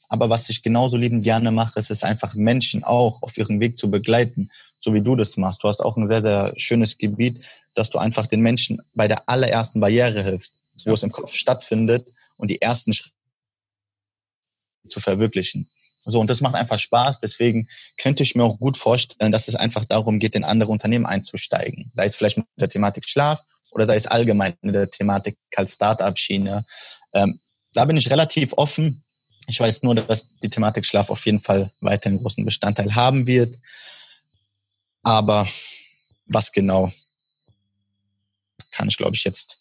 [0.09, 3.77] Aber was ich genauso liebend gerne mache, ist es einfach Menschen auch auf ihrem Weg
[3.77, 4.49] zu begleiten
[4.87, 5.61] so wie du das machst.
[5.63, 9.27] Du hast auch ein sehr, sehr schönes Gebiet, dass du einfach den Menschen bei der
[9.27, 13.15] allerersten Barriere hilfst, wo es im Kopf stattfindet und die ersten Schritte
[14.85, 15.69] zu verwirklichen.
[16.05, 17.19] So, und das macht einfach Spaß.
[17.19, 21.05] Deswegen könnte ich mir auch gut vorstellen, dass es einfach darum geht, in andere Unternehmen
[21.05, 21.91] einzusteigen.
[21.93, 25.73] Sei es vielleicht mit der Thematik Schlaf oder sei es allgemein in der Thematik als
[25.73, 26.63] Start-up-Schiene.
[27.11, 27.41] Ähm,
[27.73, 29.03] da bin ich relativ offen.
[29.47, 33.27] Ich weiß nur, dass die Thematik Schlaf auf jeden Fall weiter einen großen Bestandteil haben
[33.27, 33.57] wird.
[35.07, 35.47] Aber
[36.25, 36.91] was genau,
[38.71, 39.57] kann ich, glaube ich, jetzt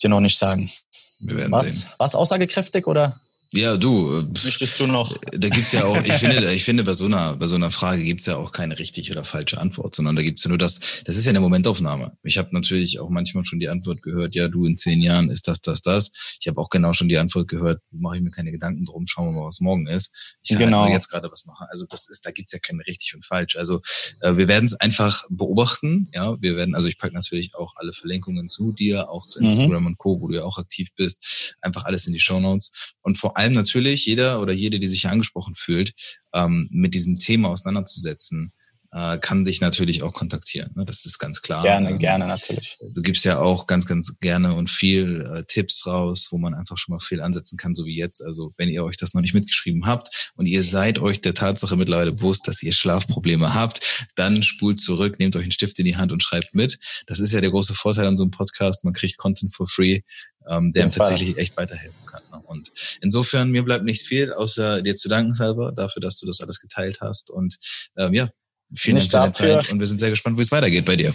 [0.00, 0.70] dir noch nicht sagen.
[1.18, 3.20] was, was aussagekräftig oder?
[3.56, 4.18] Ja, du.
[4.18, 5.16] Äh, Möchtest du noch?
[5.30, 8.02] Da gibt's ja auch, ich finde, ich finde, bei so einer, bei so einer Frage
[8.02, 11.16] gibt's ja auch keine richtig oder falsche Antwort, sondern da gibt's ja nur das, das
[11.16, 12.16] ist ja eine Momentaufnahme.
[12.24, 15.46] Ich habe natürlich auch manchmal schon die Antwort gehört, ja, du in zehn Jahren ist
[15.46, 16.36] das, das, das.
[16.40, 19.28] Ich habe auch genau schon die Antwort gehört, mache ich mir keine Gedanken drum, schauen
[19.28, 20.36] wir mal, was morgen ist.
[20.42, 20.82] Ich kann halt genau.
[20.82, 21.66] halt jetzt gerade was machen.
[21.70, 23.56] Also das ist, da gibt's ja kein richtig und falsch.
[23.56, 23.82] Also
[24.20, 26.34] äh, wir werden es einfach beobachten, ja.
[26.40, 29.46] Wir werden, also ich packe natürlich auch alle Verlinkungen zu dir, auch zu mhm.
[29.46, 29.86] Instagram mhm.
[29.86, 32.94] und Co., wo du ja auch aktiv bist, einfach alles in die Show Notes.
[33.02, 35.92] Und vor allem natürlich jeder oder jede, die sich angesprochen fühlt,
[36.32, 38.52] ähm, mit diesem Thema auseinanderzusetzen,
[38.94, 40.70] äh, kann dich natürlich auch kontaktieren.
[40.76, 40.84] Ne?
[40.84, 41.64] Das ist ganz klar.
[41.64, 42.78] Gerne, ähm, gerne natürlich.
[42.80, 46.78] Du gibst ja auch ganz, ganz gerne und viel äh, Tipps raus, wo man einfach
[46.78, 48.24] schon mal viel ansetzen kann, so wie jetzt.
[48.24, 51.76] Also wenn ihr euch das noch nicht mitgeschrieben habt und ihr seid euch der Tatsache
[51.76, 55.96] mittlerweile bewusst, dass ihr Schlafprobleme habt, dann spult zurück, nehmt euch einen Stift in die
[55.96, 56.78] Hand und schreibt mit.
[57.08, 58.84] Das ist ja der große Vorteil an so einem Podcast.
[58.84, 60.02] Man kriegt Content for free
[60.48, 62.22] ähm, der ihm tatsächlich echt weiterhelfen kann.
[62.30, 62.38] Ne?
[62.44, 66.40] Und insofern, mir bleibt nicht viel, außer dir zu danken selber dafür, dass du das
[66.40, 67.30] alles geteilt hast.
[67.30, 67.56] Und
[67.96, 68.28] ähm, ja,
[68.74, 71.14] vielen Dank für deine Zeit und wir sind sehr gespannt, wie es weitergeht bei dir.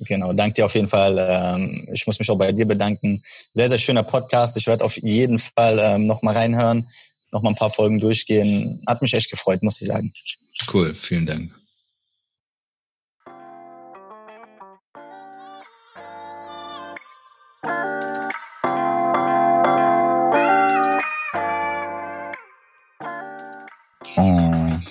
[0.00, 1.16] Genau, danke dir auf jeden Fall.
[1.18, 3.22] Ähm, ich muss mich auch bei dir bedanken.
[3.52, 4.56] Sehr, sehr schöner Podcast.
[4.56, 6.88] Ich werde auf jeden Fall ähm, nochmal reinhören,
[7.30, 8.82] nochmal ein paar Folgen durchgehen.
[8.86, 10.12] Hat mich echt gefreut, muss ich sagen.
[10.72, 11.52] Cool, vielen Dank.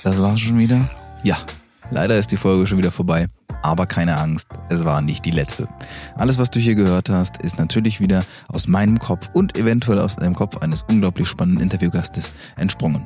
[0.04, 0.90] Das war's schon wieder?
[1.24, 1.38] Ja,
[1.92, 3.28] leider ist die Folge schon wieder vorbei.
[3.62, 5.68] Aber keine Angst, es war nicht die letzte.
[6.16, 10.16] Alles, was du hier gehört hast, ist natürlich wieder aus meinem Kopf und eventuell aus
[10.16, 13.06] dem Kopf eines unglaublich spannenden Interviewgastes entsprungen.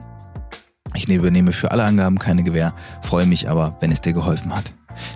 [0.93, 4.71] Ich übernehme für alle Angaben keine Gewähr, freue mich aber, wenn es dir geholfen hat.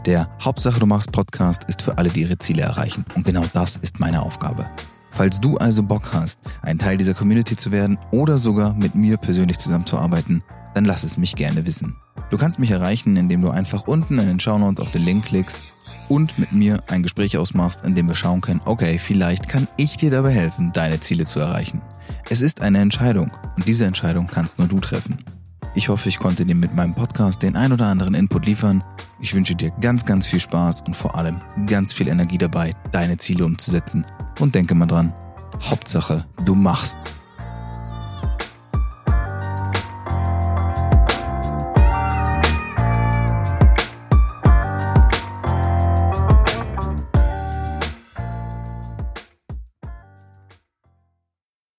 [0.06, 3.06] Der Hauptsache du machst Podcast ist für alle, die ihre Ziele erreichen.
[3.16, 4.66] Und genau das ist meine Aufgabe.
[5.12, 9.18] Falls du also Bock hast, ein Teil dieser Community zu werden oder sogar mit mir
[9.18, 10.44] persönlich zusammenzuarbeiten,
[10.80, 11.98] dann lass es mich gerne wissen.
[12.30, 15.58] Du kannst mich erreichen, indem du einfach unten in den Shownotes auf den Link klickst
[16.08, 19.98] und mit mir ein Gespräch ausmachst, in dem wir schauen können, okay, vielleicht kann ich
[19.98, 21.82] dir dabei helfen, deine Ziele zu erreichen.
[22.30, 25.26] Es ist eine Entscheidung und diese Entscheidung kannst nur du treffen.
[25.76, 28.82] Ich hoffe, ich konnte dir mit meinem Podcast den ein oder anderen Input liefern.
[29.20, 33.18] Ich wünsche dir ganz, ganz viel Spaß und vor allem ganz viel Energie dabei, deine
[33.18, 34.06] Ziele umzusetzen.
[34.39, 35.12] Und denke mal dran,
[35.62, 36.96] Hauptsache, du machst.